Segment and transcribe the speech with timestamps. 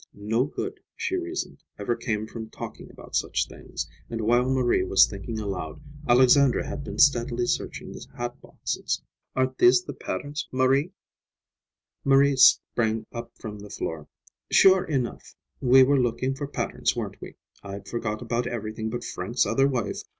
[0.15, 5.05] No good, she reasoned, ever came from talking about such things, and while Marie was
[5.07, 8.99] thinking aloud, Alexandra had been steadily searching the hat boxes.
[9.35, 10.89] "Aren't these the patterns, Maria?"
[12.03, 14.07] Maria sprang up from the floor.
[14.49, 17.35] "Sure enough, we were looking for patterns, weren't we?
[17.61, 19.99] I'd forgot about everything but Frank's other wife.